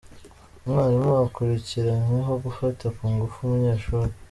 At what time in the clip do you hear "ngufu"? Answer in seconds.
3.13-3.37